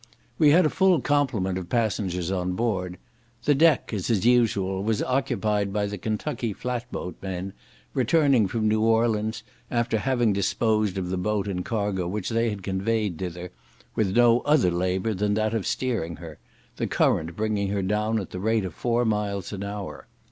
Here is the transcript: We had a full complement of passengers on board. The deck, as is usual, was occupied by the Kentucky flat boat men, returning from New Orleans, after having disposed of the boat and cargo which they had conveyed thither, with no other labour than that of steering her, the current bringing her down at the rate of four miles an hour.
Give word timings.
We 0.39 0.49
had 0.49 0.65
a 0.65 0.69
full 0.71 0.99
complement 0.99 1.59
of 1.59 1.69
passengers 1.69 2.31
on 2.31 2.53
board. 2.53 2.97
The 3.43 3.53
deck, 3.53 3.93
as 3.93 4.09
is 4.09 4.25
usual, 4.25 4.81
was 4.83 5.03
occupied 5.03 5.71
by 5.71 5.85
the 5.85 5.99
Kentucky 5.99 6.53
flat 6.53 6.91
boat 6.91 7.17
men, 7.21 7.53
returning 7.93 8.47
from 8.47 8.67
New 8.67 8.81
Orleans, 8.81 9.43
after 9.69 9.99
having 9.99 10.33
disposed 10.33 10.97
of 10.97 11.09
the 11.11 11.17
boat 11.17 11.47
and 11.47 11.63
cargo 11.63 12.07
which 12.07 12.29
they 12.29 12.49
had 12.49 12.63
conveyed 12.63 13.19
thither, 13.19 13.51
with 13.93 14.17
no 14.17 14.39
other 14.39 14.71
labour 14.71 15.13
than 15.13 15.35
that 15.35 15.53
of 15.53 15.67
steering 15.67 16.15
her, 16.15 16.39
the 16.77 16.87
current 16.87 17.35
bringing 17.35 17.67
her 17.69 17.83
down 17.83 18.17
at 18.19 18.31
the 18.31 18.39
rate 18.39 18.65
of 18.65 18.73
four 18.73 19.05
miles 19.05 19.53
an 19.53 19.63
hour. 19.63 20.07